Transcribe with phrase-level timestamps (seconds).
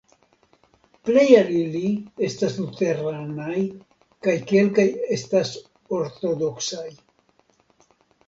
[1.07, 1.89] Plej el ili
[2.27, 3.59] estas luteranaj
[4.27, 5.51] kaj kelkaj estas
[6.01, 6.89] ortodoksaj.